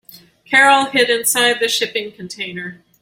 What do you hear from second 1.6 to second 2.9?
shipping container.